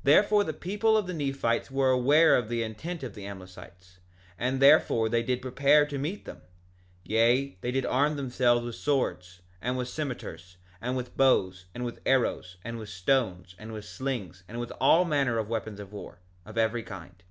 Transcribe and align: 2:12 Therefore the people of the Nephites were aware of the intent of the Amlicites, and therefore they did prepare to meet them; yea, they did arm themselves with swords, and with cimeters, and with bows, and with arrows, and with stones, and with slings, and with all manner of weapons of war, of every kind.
2:12 0.00 0.02
Therefore 0.04 0.44
the 0.44 0.52
people 0.52 0.94
of 0.98 1.06
the 1.06 1.14
Nephites 1.14 1.70
were 1.70 1.88
aware 1.88 2.36
of 2.36 2.50
the 2.50 2.62
intent 2.62 3.02
of 3.02 3.14
the 3.14 3.24
Amlicites, 3.24 3.96
and 4.38 4.60
therefore 4.60 5.08
they 5.08 5.22
did 5.22 5.40
prepare 5.40 5.86
to 5.86 5.96
meet 5.96 6.26
them; 6.26 6.42
yea, 7.02 7.56
they 7.62 7.70
did 7.70 7.86
arm 7.86 8.16
themselves 8.16 8.62
with 8.62 8.74
swords, 8.74 9.40
and 9.62 9.78
with 9.78 9.88
cimeters, 9.88 10.58
and 10.82 10.98
with 10.98 11.16
bows, 11.16 11.64
and 11.74 11.82
with 11.82 12.02
arrows, 12.04 12.58
and 12.62 12.76
with 12.78 12.90
stones, 12.90 13.54
and 13.58 13.72
with 13.72 13.86
slings, 13.86 14.44
and 14.48 14.60
with 14.60 14.70
all 14.82 15.06
manner 15.06 15.38
of 15.38 15.48
weapons 15.48 15.80
of 15.80 15.94
war, 15.94 16.18
of 16.44 16.58
every 16.58 16.82
kind. 16.82 17.22